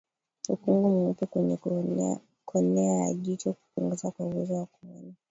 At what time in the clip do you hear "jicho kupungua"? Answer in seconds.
3.13-4.11